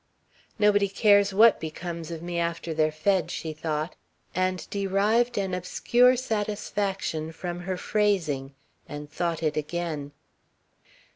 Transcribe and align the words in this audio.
"Nobody 0.57 0.87
cares 0.89 1.31
what 1.31 1.59
becomes 1.59 2.09
of 2.09 2.23
me 2.23 2.39
after 2.39 2.73
they're 2.73 2.91
fed," 2.91 3.29
she 3.29 3.53
thought, 3.53 3.95
and 4.33 4.67
derived 4.71 5.37
an 5.37 5.53
obscure 5.53 6.15
satisfaction 6.15 7.31
from 7.31 7.59
her 7.59 7.77
phrasing, 7.77 8.55
and 8.89 9.11
thought 9.11 9.43
it 9.43 9.55
again. 9.55 10.11